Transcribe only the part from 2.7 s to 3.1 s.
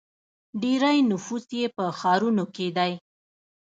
دی.